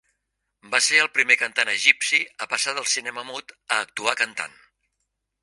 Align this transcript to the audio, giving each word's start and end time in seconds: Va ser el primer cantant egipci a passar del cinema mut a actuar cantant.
Va 0.75 0.79
ser 0.85 1.01
el 1.01 1.09
primer 1.17 1.37
cantant 1.41 1.71
egipci 1.73 2.21
a 2.47 2.49
passar 2.55 2.75
del 2.79 2.89
cinema 2.95 3.27
mut 3.29 3.55
a 3.77 3.79
actuar 3.87 4.19
cantant. 4.25 4.59